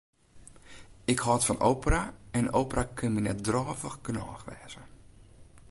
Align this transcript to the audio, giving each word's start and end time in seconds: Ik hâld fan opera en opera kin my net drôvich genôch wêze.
Ik 1.13 1.19
hâld 1.25 1.43
fan 1.47 1.59
opera 1.71 2.03
en 2.37 2.51
opera 2.61 2.83
kin 2.97 3.13
my 3.13 3.21
net 3.23 3.39
drôvich 3.47 3.97
genôch 4.05 4.43
wêze. 4.49 4.81